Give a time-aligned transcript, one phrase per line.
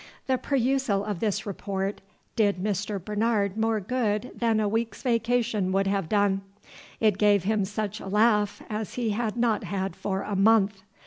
[0.25, 2.01] The perusal of this Report
[2.35, 2.99] did Mr.
[2.99, 6.41] Bernard more good than a week's vacation would have done:
[6.99, 10.81] It gave him such a laugh as he had not had for a month.